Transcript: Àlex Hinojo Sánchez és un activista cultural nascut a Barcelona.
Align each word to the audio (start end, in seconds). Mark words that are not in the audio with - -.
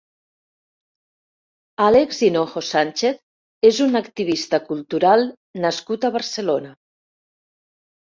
Àlex 1.87 2.21
Hinojo 2.27 2.63
Sánchez 2.69 3.19
és 3.69 3.81
un 3.85 3.99
activista 3.99 4.61
cultural 4.71 5.27
nascut 5.67 6.09
a 6.09 6.11
Barcelona. 6.17 6.73